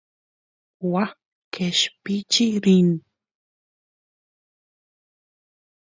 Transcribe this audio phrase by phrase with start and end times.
[0.91, 1.09] waa
[1.53, 2.89] qeshpichiy rin